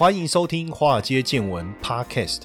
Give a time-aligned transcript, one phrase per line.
[0.00, 2.44] 欢迎收听《华尔街见闻》Podcast。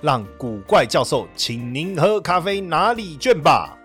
[0.00, 3.78] 让古怪教授请您喝咖啡拿礼券吧。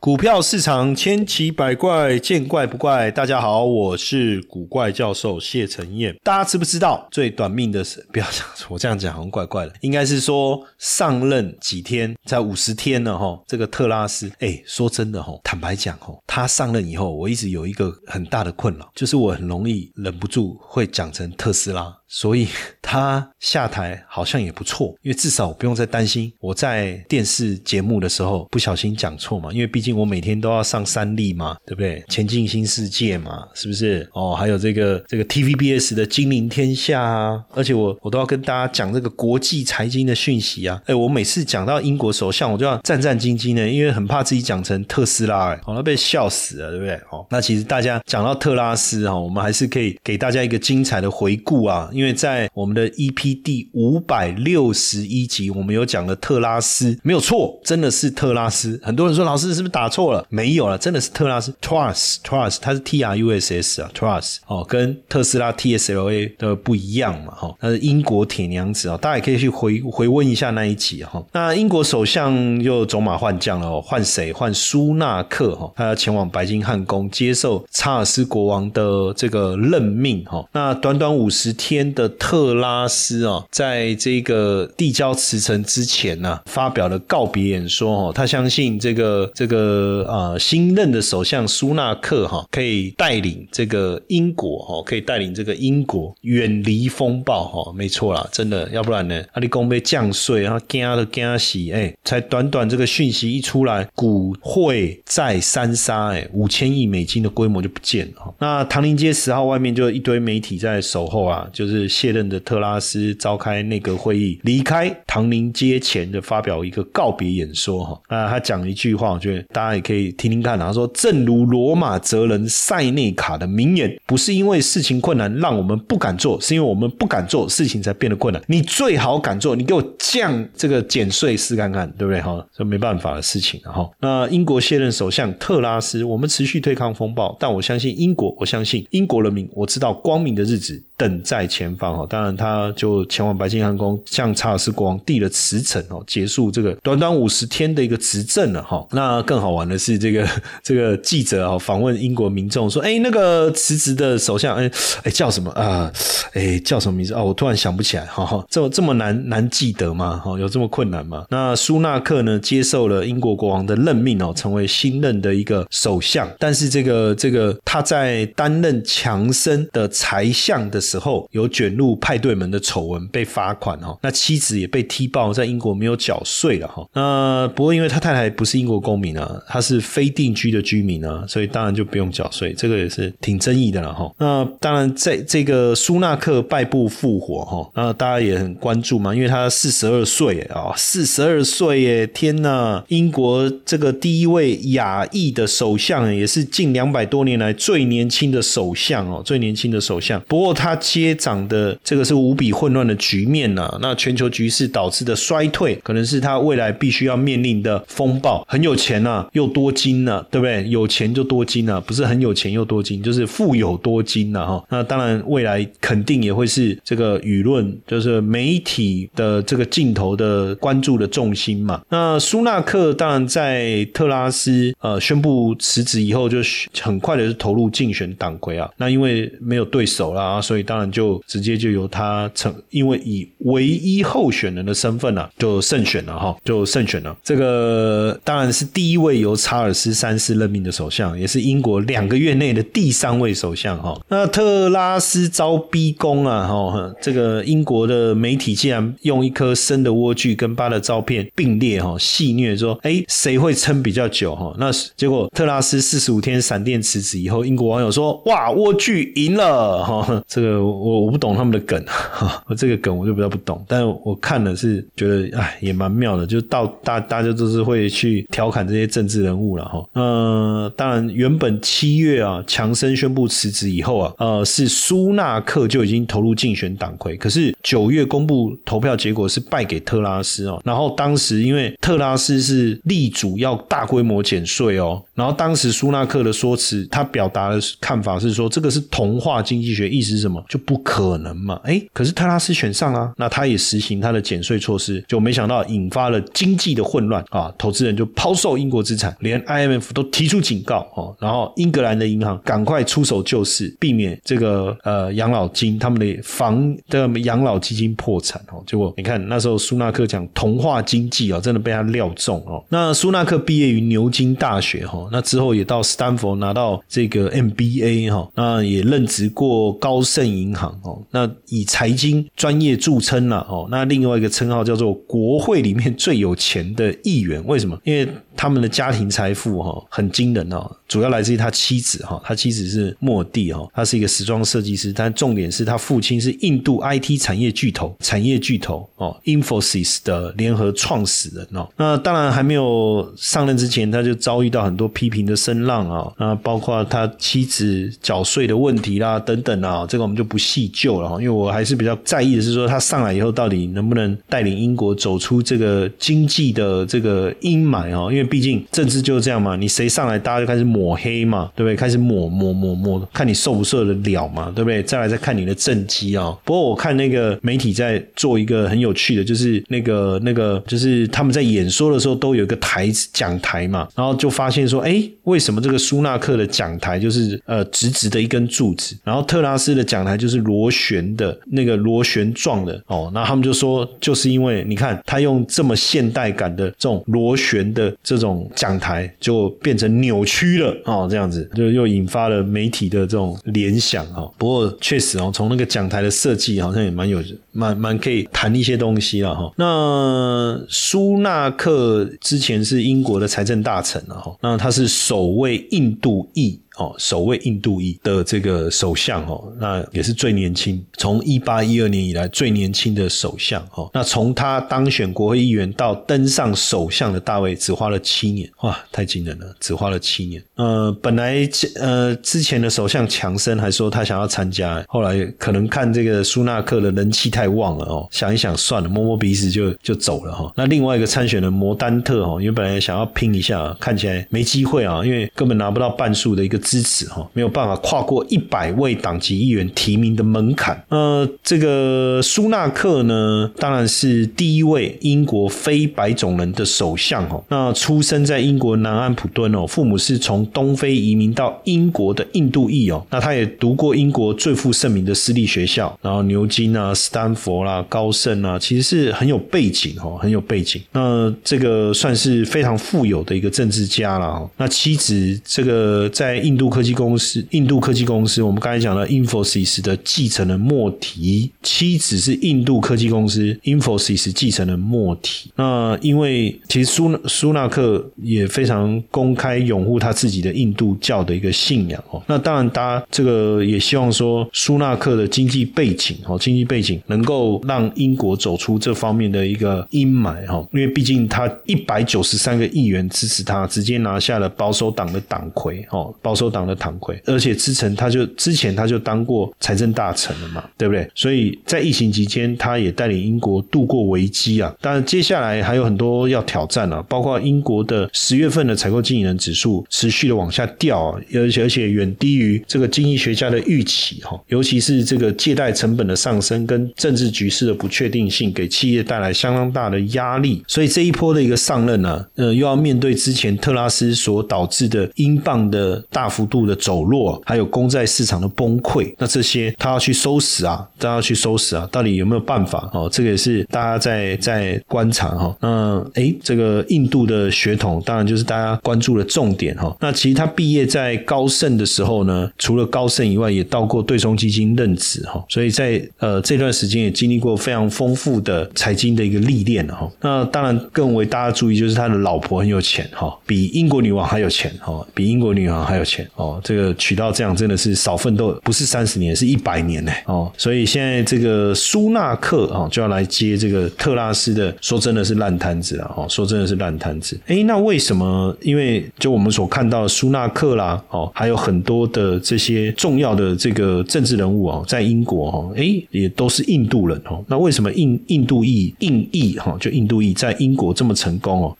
[0.00, 3.10] 股票市场千奇百怪，见怪不怪。
[3.10, 6.16] 大家好，我是古怪教授谢承彦。
[6.24, 8.00] 大家知不知道最短命的是？
[8.10, 9.74] 不要讲，我这样讲好像怪怪的。
[9.82, 13.38] 应该是说上任几天，才五十天了哈。
[13.46, 21.94] 这个特拉斯，哎，说真的哈，坦白讲哈，他上任以后，我一直有一个很大的困扰，就是我很容易忍不住会讲成特斯拉。
[22.10, 22.48] 所以
[22.82, 29.52] 他下台好像也不错，因为至少不用再担心我在电视节目的时候不小心讲错嘛。
[29.52, 32.04] 因为毕竟我每天都要上三立嘛，对不对？
[32.08, 34.08] 前进新世界嘛，是不是？
[34.12, 40.82] 哦，还有这个这个 TVBS 的金陵天下啊，而且我我都要跟大家讲这个国际财经的讯息啊。
[40.86, 46.94] 哎，我每次讲到英国首相，我就要战战兢兢的，因为很怕自己讲成特斯拉，哎，哦，被笑死了，对不对？
[47.12, 51.88] 哦，那其实大家讲到特拉斯哈，我们还是可以给大家一个精彩的回顾啊。
[52.00, 58.80] 因为在我们的 EP 第五百六十一集，我们有讲了特拉斯，没有错，真的是特拉斯。
[58.82, 60.24] 很多人说老师是不是打错了？
[60.30, 71.22] 没有了，真的是特拉斯 Trust，Trust，它是 T R U S S 啊，Trust 哦，跟特斯拉 T S L A 的不一样嘛，哈，它是英国铁娘子啊，大家也可以去回回问一下那一集哈。
[71.32, 74.32] 那英国首相又走马换将了哦，换谁？
[74.32, 80.42] 换苏纳克哈，他要前往白金汉宫接受查尔斯国王的这个任命哈。
[80.52, 82.08] 那短短五十天的。
[82.20, 88.12] 特拉斯啊，在这个递交辞呈之前呢，发表了告别演说哦。
[88.14, 97.72] 他相信这个这个啊新任的首相苏纳克哈，可以带领这个英国哈，可以带领这个英国远离风暴哈。
[97.72, 101.94] 没错啦，真的，要不然呢，阿里公被降税，然后惊都惊死哎！
[102.04, 108.34] 才短短这个讯息一出来，股汇再三杀哎，五千亿美金的规模就不见了。
[108.38, 112.20] 那唐宁街十号外面就一堆媒体在守候啊，就是卸任。
[112.30, 118.00] 的特拉斯召开内阁会议，离开唐宁街前的发表一个告别演说哈。
[118.08, 120.56] 那他讲一句话，我觉得大家也可以听听看。
[120.56, 128.40] 他说：“正如罗马哲人塞内卡的名言，不是因为事情困难让我们不敢做，是因为我们不敢做，事情才变得困难。
[128.46, 132.20] 你最好敢做，你给我降这个减税试看看，对不对？
[132.20, 133.58] 哈，这没办法的事情。
[133.62, 148.86] 哈，那英国卸任首相特拉斯，我们持续对抗风暴，但我相信英国，我相信英国人民，我知道光明的日子。”等在前方哈，当然他就前往白金汉宫，向查尔斯国王递了辞呈哦，结束这个短短五十天的一个执政了哈。
[148.90, 150.28] 那更好玩的是，这个
[150.62, 154.70] 这个记者啊访问英国民众说：“哎，那个辞职的首相，哎
[155.02, 155.90] 哎叫什么啊？
[156.34, 157.24] 哎叫什么名字啊？
[157.24, 160.20] 我突然想不起来，哈哈，这这么难难记得吗？
[160.22, 161.24] 哈，有这么困难吗？
[161.30, 170.78] 那苏纳克呢接受了英国国王的任命哦，成为新任的一个首相，但是这个这个他在担任强生的财相的。
[170.90, 176.84] 时候有卷入派对门的丑闻被罚款哈，那妻子也被踢爆在英国没有缴税了哈。
[176.94, 184.10] 那不过因为他太太不是英国公民啊，他是非定居的居民啊，所以当然就不用缴税，这个也是挺争议的了哈。
[184.18, 192.82] 那当然在这个苏纳克败部复活哈，那大家也很关注嘛，因为他四十二岁啊，四十二岁耶，天呐！
[192.88, 200.20] 英国这个第一位亚裔的首相，也是近两百多年来最年轻的首相哦，最年轻的首相。
[200.26, 200.79] 不过他。
[200.80, 208.44] 接掌的这个是无比混乱的局面呐，那全球局势导致的衰退，可能是他未来必须要面临的风暴。
[208.48, 210.66] 很有钱呐，又多金呐，对不对？
[210.68, 214.64] 有钱就多金呐，不是很有钱又多金，就是富有多金呐哈。
[214.70, 221.82] 那当然，未来肯定也会是这个舆论，就是媒体的这个镜头的关注的重心嘛。
[221.90, 226.38] 那苏纳克当然在特拉斯呃宣布辞职以后，就
[226.80, 228.70] 很快的就投入竞选党魁啊。
[228.78, 230.64] 那因为没有对手啦，所以。
[230.70, 237.16] 当然就直接就由他成，因为以唯一候选人的身份呢，就胜选了哈，就胜选了。
[237.24, 244.00] 这个当然是第一位由查尔斯三世任命的首相，也是英国两个月内的第三位首相哈。
[244.08, 254.54] 那特拉斯遭逼宫啊哈，这个英国的媒体竟然用一颗生的莴苣跟他的照片并列哈，戏谑说，哎，谁会撑比较久哈？
[254.56, 260.22] 那结果特拉斯四十五天闪电辞职以后，英国网友说，哇，莴苣赢了哈。
[260.28, 269.84] 这个我我不懂他们的梗哈， 我这个梗我就比较不懂，但是我看了是觉得哎也蛮妙的，就到大大家都是会去调侃这些政治人物了哈。
[269.94, 280.60] 呃，当然原本七月啊，强生宣布辞职以后啊，呃，是苏纳克就已经投入竞选党魁，可是九月公布投票结果是败给特拉斯哦。
[280.64, 290.39] 然后当时因为特拉斯是力主要大规模减税哦，然后当时苏纳克的说辞，他表达的看法是说这个是童话经济学，意思是什么？
[290.48, 291.60] 就不可能嘛？
[291.64, 308.62] 哎，可是特拉斯选上啊，那他也实行他的减税措施，就没想到引发了经济的混乱啊，投资人就抛售英国资产，连 IMF 都提出警告哦，然后英格兰的银行赶快出手救市，避免这个呃养老金他们的房的养老基金破产哦。
[308.66, 312.62] 结果你看那时候苏纳克讲童话经济啊，真的被他料中哦。
[312.68, 323.68] 那苏纳克毕业于牛津大学哈，那之后也到斯坦福拿到这个 MBA 哈，那也任职过高盛银行哦，那以财经专业著称了哦。
[323.70, 327.78] 那另外一个称号叫做国会里面最有钱的议员，为什么？
[327.84, 341.68] 因为他们的家庭财富哈很惊人哦，主要来自于他妻子哈，他妻子是莫蒂哈，他是一个时装设计师，但重点是他父亲是印度 IT 产业巨头产业巨头哦，Infosys 的联合创始人哦。
[341.76, 358.30] 那当然还没有上任之前，他就遭遇到很多批评的声浪啊，那包括他妻子缴税的问题啦等等啊，这个我们就不细究了哈，因为我还是比较在意的是说他上来以后到底能不能带领英国走出这个经济的这个阴霾啊，因为。
[358.30, 361.74] 毕竟政治就是这样嘛，你谁上来，大家就开始抹黑嘛，对不对？
[361.74, 364.80] 开始抹抹抹抹，看你受不受得了嘛，对不对？
[364.84, 366.30] 再来再看你的政绩啊。
[366.44, 388.20] 不过我看那个媒体在做一个很有趣的，就是那个那个，就是他们在演说的时候都有一个台讲台嘛，然后就发现说，哎，为什么这个苏纳克的讲台就是呃直直的一根柱子，然后特拉斯的讲台就是螺旋的那个螺旋状的哦，那他们就说，就是因为你看他用这么现代感的这种螺旋的这。
[388.20, 394.30] 种讲台就变成扭曲了哦，这样子就又引发了媒体的这种联想哈。
[394.36, 399.50] 不过确实哦，从那个讲台的设计好像也蛮有蛮蛮可以谈一些东西了哈。
[399.56, 406.60] 那苏纳克之前是英国的财政大臣了哈，那他是首位印度裔。
[406.80, 413.90] 哦，首位印度裔的这个首相哦，那也是最年轻，从一八一二年以来最年轻的首相哦。
[413.92, 420.42] 那从他当选国会议员到登上首相的大位，只花了七年，哇，太惊人了，只花了七年。
[420.54, 421.46] 呃，本来
[421.78, 430.50] 呃之前的首相强森还说他想要参加，后来可能看这个苏纳克的人气太旺了哦，想一想算了，摸摸鼻子就就走了哈。
[430.56, 436.58] 那另外一个参选人摩丹特哈，因为本来想要拼一下，看起来没机会啊，因为根本拿不到半数的一个。
[436.70, 440.80] 支持哈，没有办法跨过一百位党籍议员提名的门槛。
[440.88, 447.42] 呃，这个苏纳克呢，当然是第一位英国非白种人的首相哦。
[447.48, 453.04] 那出生在英国南安普敦哦，父母是从东非移民到英国的印度裔哦。
[453.10, 460.80] 那他也读过英国最负盛名的私立学校，然后牛津啊、斯坦福啦、高盛啊，其实是很有背景哦，很有背景。
[460.92, 464.48] 那这个算是非常富有的一个政治家了。
[464.56, 475.50] 那妻子这个在印印度科技公司，印度科技公司，我们刚才讲了 Infosys 的继承人莫提妻子是印度科技公司 Infosys 继承人莫提。
[475.56, 482.22] 那因为其实苏苏纳克也非常公开拥护他自己的印度教的一个信仰哦。
[482.26, 490.62] 那当然，大家这个也希望说苏纳克的经济背景哦，经济背景能够让英国走出这方面的一个阴霾哈。
[490.74, 496.50] 因为毕竟他一百九十三个议员支持他，直接拿下了保守党的党魁哦，保守。
[496.50, 501.08] 党的党魁，而且之前他就之前他就当过财政大臣了嘛，对不对？
[501.14, 504.74] 所以在疫情期间，他也带领英国度过危机啊。
[504.80, 514.36] 当然，接下来还有很多要挑战啊，包括英国的十月份的采购经理人指数持续的往下掉啊，而且而且远低于这个经济学家的预期哈。
[514.48, 520.64] 尤其是这个借贷成本的上升跟政治局势的不确定性，给企业带来相当大的压力。
[520.66, 526.28] 所以这一波的一个上任呢，呃，又要面对之前特拉斯所导致的英镑的大。
[526.30, 532.88] 幅度的走弱，还有公债市场的崩溃，那这些他要去收拾啊，他要去收拾啊，到底有没有办法？
[532.94, 535.56] 哦，这个也是大家在在观察哈。
[535.60, 539.94] 那哎，这个印度的血统，当然就是大家关注的重点哈。
[540.00, 550.10] 那其实他毕业在高盛的时候呢，除了高盛以外，也到过对冲基金任职哈，所以在呃这段时间也经历过非常丰富的财经的一个历练哈。
[550.20, 556.60] 那当然更为大家注意就是他的老婆很有钱哈，比英国女王还有钱哈，比英国女王还有钱哦。
[556.62, 560.50] 这个娶到这样真的是少奋斗不是三十年，是一百年呢哦。
[560.56, 567.38] 所以现在这个苏纳克啊就要来接这个特拉斯的，说真的是烂摊子了哦，说真的是烂摊子。
[567.46, 568.56] 哎，那为什么？
[568.60, 577.44] 因为就我们所看到苏纳克啦哦，还有很多的这些重要的这个政治人物啊，在英国哈，哎也都是印度人哦。
[577.46, 581.76] 那为什么印印度裔印裔哈就印度裔在英国这么成功哦？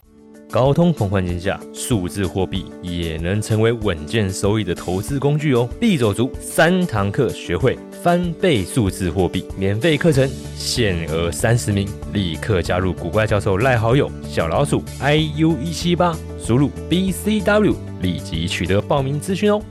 [0.51, 5.69] 高通膨环境下，数字货币也能成为稳健收益的投资工具哦。
[5.79, 19.63] 必走足三堂课，学会翻倍数字货币，免费课程限额三十名，立刻加入古怪教授赖好友小老鼠 i u 一七八，输入 b c w，立即取得报名资讯哦。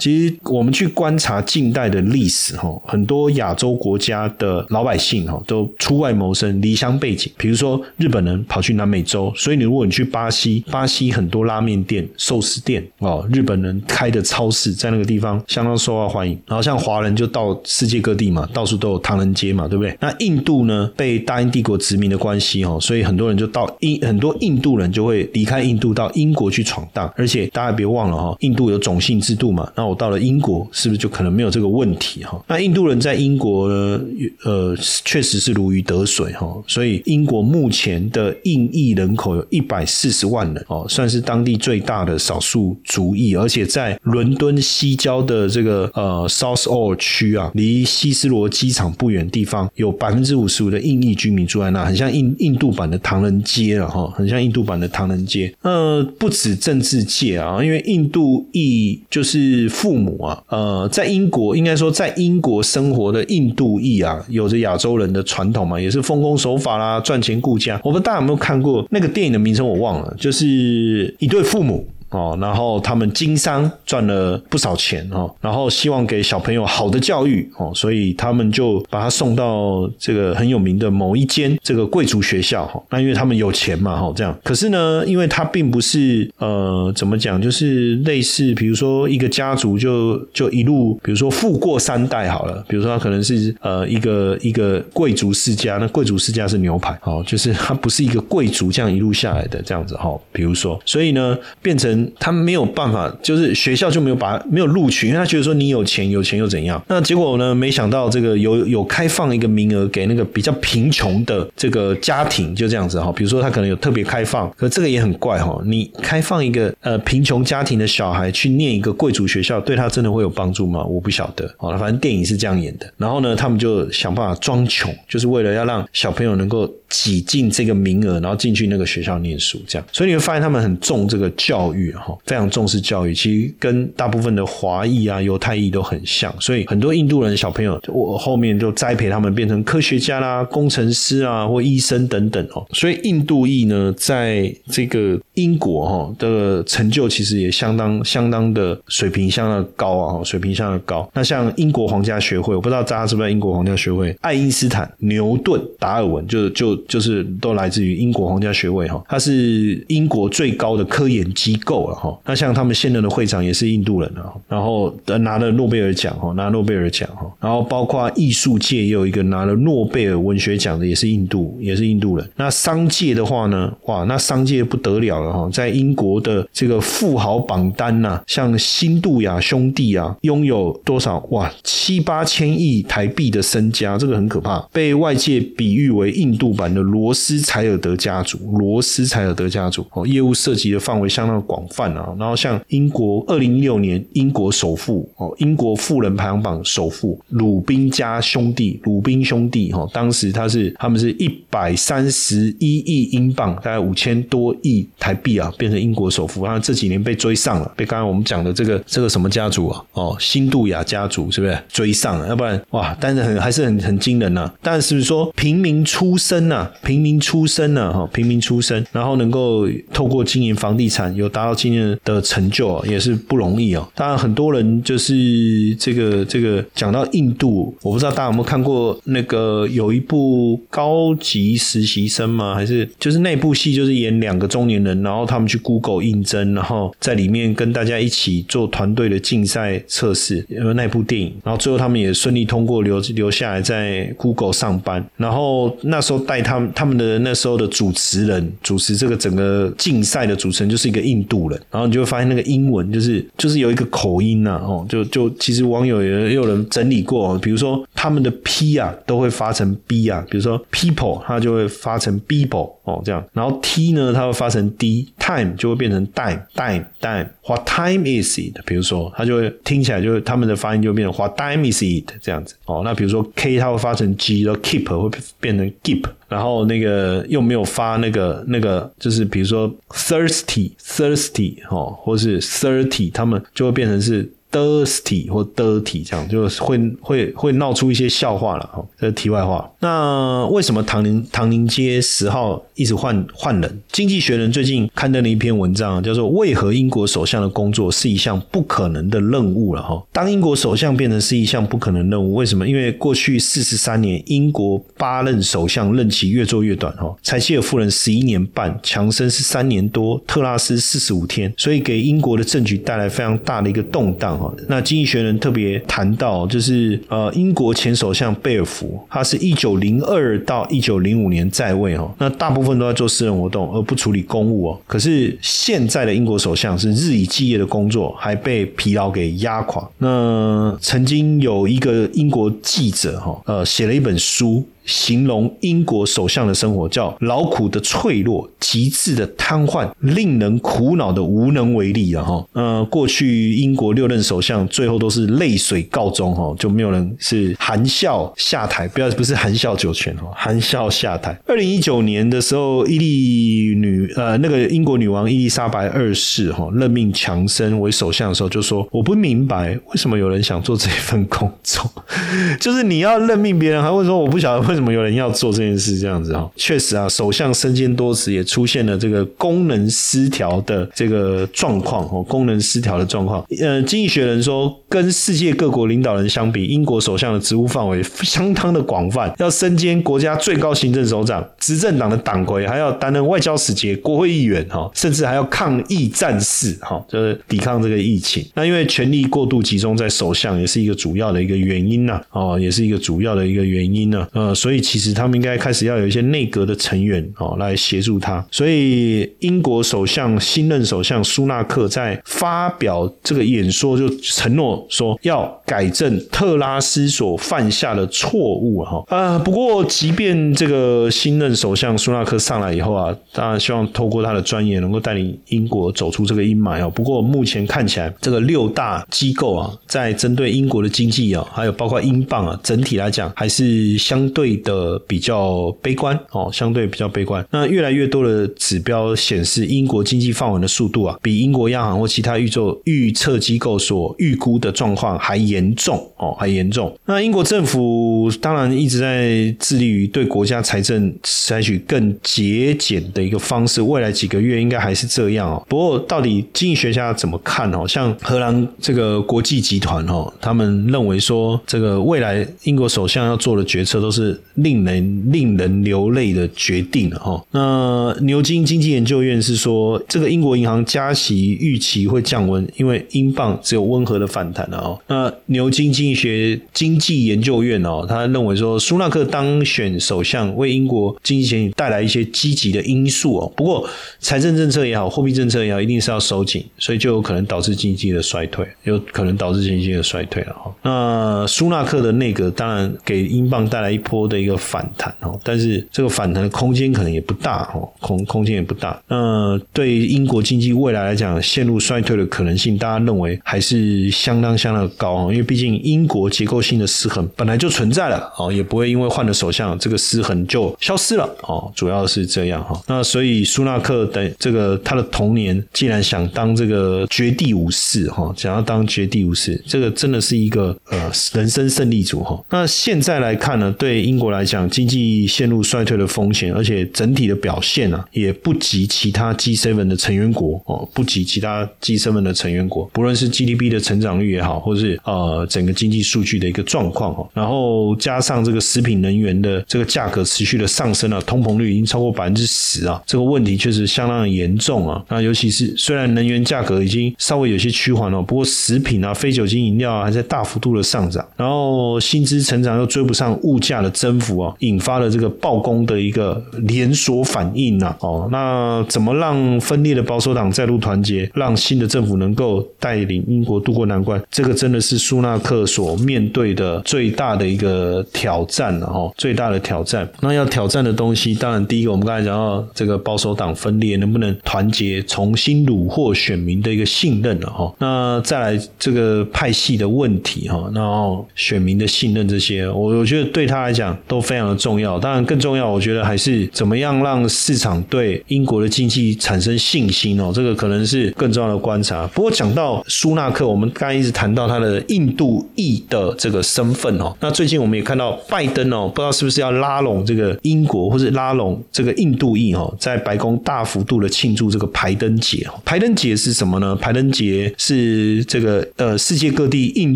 [0.00, 7.30] 其实我们去观察近代的历史，哈，很多亚洲国家的老百姓，哈，都出外谋生，离乡背景。
[7.36, 16.36] 比如说日本人跑去南美洲，所以你如果你去巴西，巴西很多拉面店、寿司店，哦，日本人开的超市在那个地方相当受到欢迎。
[16.46, 19.94] 然后像华人就到世界各地嘛，到处都有唐人街嘛，对不对？
[20.00, 27.12] 那印度呢，被大英帝国殖民的关系，哈，所以很多人就到印，很多印度人就会离开印度到英国去闯荡。
[27.16, 32.42] 而且大家别忘了哈，印度有种姓制度嘛，那到了英国，是不是就可能没有这个问题哈？
[32.48, 34.00] 那印度人在英国呢？
[34.44, 36.46] 呃，确实是如鱼得水哈。
[36.66, 43.34] 所以英国目前的印裔人口有一百四十万人哦，算是当地最大的少数族裔。
[43.34, 55.54] 而且在伦敦西郊的这个呃 South All 区啊，离希斯罗机场不远地方，有百分之五十五的印裔居民住在那，很像印印度版的唐人街了哈，很像印度版的唐人街。
[55.62, 60.22] 呃，不止政治界啊，因为印度裔就是父母。
[60.22, 67.80] 啊，呃，在英国应该说，在英国生活的印度裔啊，有着亚洲人的传统嘛，也是奉公守法啦，赚钱顾家。
[67.82, 71.86] 我不知道大家有没有看过那个电影的名称，我忘了，就是一对父母。
[72.10, 82.82] 哦，然后他们经商赚了不少钱哦，然后希望给小朋友好的教育哦，所以他们就把他送到这个很有名的某一间这个贵族学校哈。
[82.90, 84.36] 那因为他们有钱嘛哈，这样。
[84.42, 100.18] 可是呢，因为他并不是呃怎么讲，就是类似比如说一个家族就就一路，比如说富过三代好了，比如说他可能是呃一个一个贵族世家，那贵族世家是牛排哦，就是他不是一个贵族这样一路下来的这样子哈。
[100.32, 101.99] 比如说，所以呢变成。
[102.18, 106.82] 他没有办法，就是学校就没有把没有录取，因为他觉得说你有钱，有钱又怎样？
[106.88, 107.54] 那结果呢？
[107.54, 113.12] 没想到这个有有开放一个名额给那个比较贫穷的这个家庭，就这样子哈。
[113.12, 115.60] 比如说他可能有特别开放，可这个也很怪哈。
[115.64, 120.84] 你开放一个呃贫穷家庭的小孩去念一个贵族学校，对他真的会有帮助吗？
[120.84, 121.52] 我不晓得。
[121.58, 122.90] 好了，反正电影是这样演的。
[122.96, 129.88] 然后呢，他们就想办法装穷，就是为了要让小朋友能够挤进这个名额，然后进去那个学校念书，这样。
[129.92, 131.90] 所以你会发现他们很重这个教育。
[131.92, 142.66] 哈，非常重视教育，其实跟大部分的华裔啊、犹太裔都很像，所以很多印度人小朋友，我后面就栽培他们变成科学家啦、工程师啊或医生等等哦。
[142.72, 151.10] 所以印度裔呢，在这个英国哈的成就其实也相当相当的水平相当高啊，水平相当高。
[151.14, 161.80] 那像英国皇家学会，我不知道大家知不知道英国皇家学会，爱因斯坦、牛顿、达尔文，就就就是都来自于英国皇家学位哈，它是英国最高的科研机构。
[161.88, 172.30] 了哈，那像他们现任的会长也是印度人啊，然后拿了诺贝尔奖哈，拿诺贝尔奖哈，然后包括艺术界也有一个拿了诺贝尔文学奖的，也是印度，也是印度人。
[172.36, 191.66] 那商界的话呢，哇，那商界不得了了哈，在英国的这个富豪榜单呐，像新杜亚兄弟啊，拥有多少哇，七八千亿台币的身家，这个很可怕，被外界比喻为印度版的罗斯柴尔德家族，罗斯柴尔德家族哦，业务涉及的范围相当广。
[191.70, 206.44] 泛啊，然后像英国二零一六年英国首富哦，英国富人排行榜首富鲁宾家兄弟，鲁宾兄弟哈，当时他是他们是一百三十一亿英镑，大概五千多亿台币啊，变成英国首富。
[206.44, 209.80] 然后这几年被追上了，被刚刚我们讲的这个这个什么家族啊？
[209.92, 212.26] 哦，新杜亚家族是不是追上了？
[212.26, 214.52] 要不然哇，但是很还是很很惊人呐。
[214.60, 216.59] 但是不是说平民出身呐？
[216.82, 223.88] 平民出身呢，哈，平民出身，然后能够透过经营房地产有达到今天的成就，也是不容易哦。
[223.94, 232.54] 当然，很多人就是这个这个讲到印度，我不知道大家有没有看过那个有一部高级实习生吗？
[232.54, 265.54] 还是就是那部戏，就是演两个中年人，然后他们去 Google 应征，然后在里面跟大家一起做团队的竞赛测试，那部电影，然后最后他们也顺利通过留留下来在 Google 上班，然后那时候带他他们他们的那时候的主持人主持这个整个竞赛的主持人就是一个印度人，然后你就会发现那个英文就是就是有一个口音呐，哦，就就其实网友也有人整理过，比如说他们的 P 啊都会发成 B 啊，比如说 people 它就会发成 people 哦这样，然后 T 呢它会发成 D，time
[265.56, 268.58] 就会变成 time，time，time，What time is it？
[268.66, 272.10] 比如说它就会听起来就是他们的发音就变成 What time is it？
[272.20, 284.26] 这样子哦，那比如说 K 它会发成 G，然后 keep 会变成 keep，然然后那个又没有发那个那个就是比如说 thirsty，thirsty 哦，或是 thirty，他们就会变成是。
[284.50, 288.84] Thirsty 或 dirty 这样，就会会会闹出一些笑话了哈。
[288.98, 289.70] 这是题外话。
[289.80, 293.80] 那为什么唐宁唐宁街十号一直换换人？
[293.92, 300.02] 经济学人最近刊登了一篇文章，叫做《为何英国首相的工作是一项不可能的任务》了哈。
[300.12, 302.66] 当英国首相变成是一项不可能任务，为什么？
[302.66, 307.14] 因为过去四十三年，英国八任首相任期越做越短哈。
[307.22, 314.39] 柴契尔夫人十一年半，强生是三年多，特拉斯四十五天，所以给英国的政局带来非常大的一个动荡。
[314.68, 324.80] 那经济学人特别谈到，就是呃，英国前首相贝尔福，他是一九零二到一九零五年在位哦，那大部分都在做私人活动，而不处理公务哦。
[324.86, 329.88] 可是现在的英国首相是日以继夜的工作，还被疲劳给压垮。
[329.98, 334.66] 那曾经有一个英国记者哈，呃，写了一本书。
[334.84, 342.44] 形容英国首相的生活叫劳苦的脆弱、极致的瘫痪、令人苦恼的无能为力啊哈。
[342.52, 351.38] 呃，过去英国六任首相最后都是泪水告终哈，就没有人是含笑下台，不要不是含笑九泉哦，含笑下台。
[351.46, 361.88] 二零一九年的时候，伊丽女呃那个英国女王伊丽莎白二世哈任命强生为首相的时候，就说我不明白为什么有人想做这一份工作，
[362.58, 364.69] 就是你要任命别人，还会说我不晓得。
[364.70, 365.98] 为什么有人要做这件事？
[365.98, 373.44] 这样子哈，确实啊，首相身兼多职，也出现了这个功能失调的这个状况哦，功能失调的状况。
[373.60, 388.46] 呃，经济学人说，跟世界各国领导人相比，英国首相的职务范围相当的广泛，要身兼国家最高行政首长、执政党的党魁，还要担任外交使节、国会议员哈，甚至还要抗疫战士哈，就是抵抗这个疫情。
[388.54, 394.54] 那因为权力过度集中在首相，也是一个主要的一个原因呐，哦，也是一个主要的一个原因呢，呃。
[394.60, 398.44] 所以其实他们应该开始要有一些内阁的成员哦来协助他。
[398.50, 409.38] 所以英国首相新任首相苏纳克在发表这个演说就承诺说要改正特拉斯所犯下的错误哈啊。
[409.38, 416.90] 不过即便这个新任首相苏纳克上来以后啊，当然希望透过他的专业能够带领英国走出这个阴霾哦。
[416.90, 424.49] 不过目前看起来这个六大机构啊，在针对英国的经济啊，还有包括英镑啊，整体来讲还是相对。
[424.58, 427.44] 的比较悲观哦，相对比较悲观。
[427.50, 436.96] 那越来越多的指标显示，英国经济放缓的速度啊，比英国央行或其他预测预测机构所预估的状况还严重哦，还严重。
[437.06, 445.66] 那英国政府当然一直在致力于对国家财政采取更节俭的一个方式，未来几个月应该还是这样哦。
[445.68, 447.86] 不过，到底经济学家怎么看哦？
[447.86, 454.39] 像荷兰这个国际集团哦，他们认为说，这个未来英国首相要做的决策都是。
[454.54, 457.44] 令人令人流泪的决定了哈。
[457.50, 464.98] 那牛津经济研究院是说，这个英国银行加息预期会降温，因为英镑只有温和的反弹了哦。
[465.08, 473.52] 那牛津经济学经济研究院哦，他认为说，苏纳克当选首相为英国经济前景带来一些积极的因素哦。
[473.56, 473.88] 不过，
[474.20, 480.74] 财政政策也好，货币政策也好，一定是要收紧，所以就有可能导致经济的衰退，有可能导致经济的衰退了哈。
[480.82, 484.29] 那苏纳克的内阁当然给英镑带来一波。
[484.30, 488.98] 的一个反弹哦，但是这个反弹的空间可能也不大哦，空空间也不大。
[489.08, 502.80] 那对英国经济未来来讲，陷入衰退的可能性，大家认为还是相当相当的高哦，因为毕竟英国结构性的失衡本来就存在了哦，也不会因为换了首相，这个失衡就消失了哦，主要是这样哈。
[502.86, 512.40] 那所以苏纳克的这个他的童年，既然想当这个绝地武士哈，想要当绝地武士，这个真的是一个呃人生胜利组哈。
[512.50, 535.02] 那现在来看呢，对英国来讲，经济陷入衰退的风险，而且整体的表现啊，也不及其他 G7 的成员国哦，不及其他 G7 的成员国，不论是 GDP 的成长率也好，或是呃整个经济数据的一个状况哦，然后加上这个食品能源的这个价格持续的上升啊，通膨率已经超过百分之十啊，这个问题确实相当的严重啊。
[535.08, 547.94] 那尤其是虽然能源价格已经稍微有些趋缓了，不过食品啊、非酒精饮料啊还在大幅度的上涨，然后薪资成长又追不上物价的增政府啊，引发了这个暴攻的一个连锁反应呐。
[548.00, 554.20] 哦，那怎么让分裂的保守党再度团结，让新的政府能够带领英国渡过难关？
[554.30, 560.08] 这个真的是苏纳克所面对的最大的一个挑战了哈，最大的挑战。
[560.20, 567.72] 那要挑战的东西，当然第一个我们刚才讲到这个保守党分裂能不能团结，重新虏获选民的一个信任了哈。
[567.78, 574.98] 那再来这个派系的问题哈，然后选民的信任这些，我我觉得对他来讲都非常的重要。
[574.98, 582.06] 当然更重要，我觉得还是怎么样让市场对英国的经济产生信心哦，这个可能是更重要的观察。
[582.08, 595.46] 不过讲到苏纳克，我们刚才一直谈到他的印度裔的这个身份哦，那最近我们也看到拜登哦，不知道是不是要拉拢这个英国或者拉拢这个印度裔哦，在白宫大幅度的庆祝这个排灯节。
[595.64, 596.74] 排灯节是什么呢？
[596.76, 599.94] 排灯节是这个呃世界各地印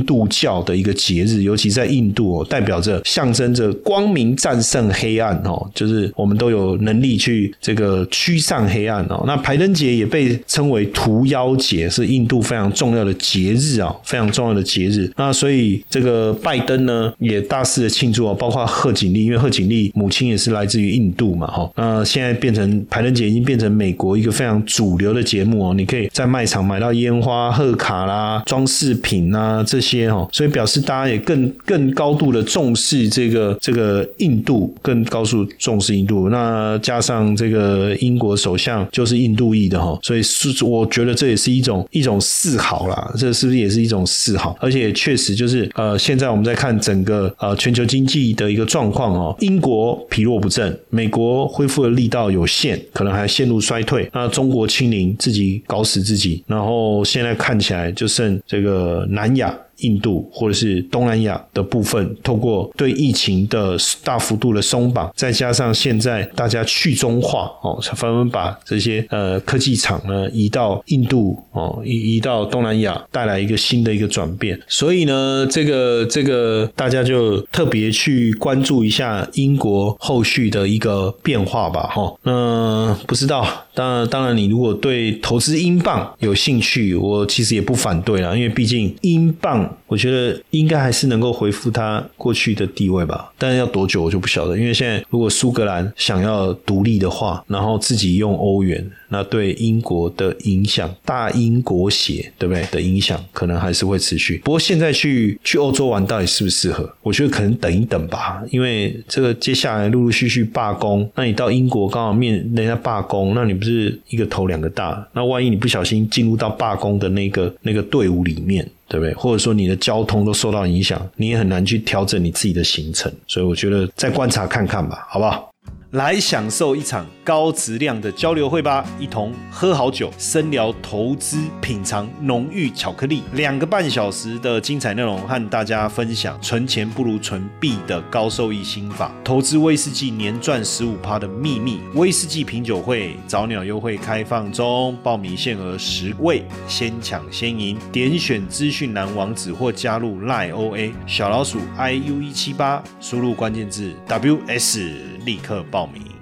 [0.04, 9.22] 度教的一个节日，尤其在印度哦，代表着象征着光明战胜黑暗哦，就是我们都有能力去这个驱散黑暗哦。
[9.26, 15.08] 那排灯节也被称为屠妖节，是印度非常重要的节日啊，非常重要的节日。
[15.16, 21.70] 那所以这个拜登呢也大肆的庆祝哦，包括贺锦丽，因为贺锦丽母亲也是来自于印度嘛哈。
[21.76, 27.44] 那现在变成排灯节已经变成美国一个非常主流的节目哦，你可以在卖场买到烟花。
[27.54, 36.30] 贺卡啦、装饰品啊这些哦，所以表示大家也更更高度的重视这个这个印度，更高度重视印度。
[36.30, 43.12] 那加上这个英国首相就是印度裔的哈，所以是我觉得这也是一种一种示好啦。
[43.18, 44.56] 这是不是也是一种示好？
[44.58, 54.08] 而且确实就是呃，现在我们在看整个呃全球经济的一个状况哦，英国疲弱不振，美国恢复的力道有限，可能还陷入衰退。
[54.14, 57.34] 那中国清零，自己搞死自己，然后现在。
[57.44, 59.52] 看起来就剩这个南亚。
[59.78, 74.58] 印度或者是东南亚的部分，透过对疫情的大幅度的松绑，再加上现在大家去中化哦，纷纷把这些呃科技厂呢移到印度哦，移移到东南亚，带来一个新的一个转变。
[74.68, 82.14] 所以呢，这个这个大家就特别去关注一下英国后续的一个变化吧，哈。
[82.22, 89.76] 那不知道，当然当然，你如果对投资英镑有兴趣，我其实也不反对啦，因为毕竟英镑。
[89.87, 94.58] 我觉得应该还是能够恢复它过去的地位吧，但是要多久我就不晓得。
[94.58, 98.84] 因为现在如果苏格兰想要独立的话，然后自己用欧元，
[99.14, 104.38] 那对英国的影响，大英国血对不对的影响，可能还是会持续。
[104.38, 106.92] 不过现在去去欧洲玩到底适不适合？
[107.00, 115.07] 我觉得可能等一等吧，因为这个接下来陆陆续续罢工，那你到英国刚好面人家罢工，那你不是一个头两个大？
[115.12, 118.68] 那万一你不小心进入到罢工的那个那个队伍里面？
[118.87, 119.14] 对不对？
[119.14, 125.50] 或者说你的交通都受到影响，你也很难去调整你自己的行程，所以我觉得再观察看看吧，好不好？
[125.94, 155.14] 来享受一场高质量的交流会吧，一同喝好酒，深聊投资，品尝浓郁巧克力，两个半小时的精彩内容，和大家分享存钱不如存币的高收益心法，投资威士忌年赚十五趴的秘密，威士忌品酒会早鸟优惠开放中，报名限额十位，先抢先赢，点选资讯栏网址或加入赖 OA 小老鼠 iu 一七八，输入关键字 ws。
[155.24, 156.13] 立刻报名。